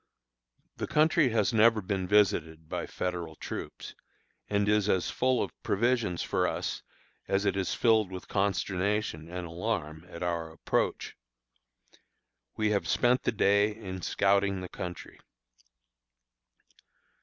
The 0.77 0.87
country 0.87 1.29
has 1.29 1.53
never 1.53 1.79
been 1.79 2.07
visited 2.07 2.67
by 2.67 2.87
Federal 2.87 3.35
troops, 3.35 3.93
and 4.49 4.67
is 4.67 4.89
as 4.89 5.11
full 5.11 5.43
of 5.43 5.51
provisions 5.61 6.23
for 6.23 6.47
us 6.47 6.81
as 7.27 7.45
it 7.45 7.55
is 7.55 7.75
filled 7.75 8.11
with 8.11 8.27
consternation 8.27 9.29
and 9.29 9.45
alarm 9.45 10.07
at 10.09 10.23
our 10.23 10.51
approach. 10.51 11.15
We 12.57 12.71
have 12.71 12.87
spent 12.87 13.21
the 13.21 13.31
day 13.31 13.75
in 13.75 14.01
scouting 14.01 14.61
the 14.61 14.69
country. 14.69 15.19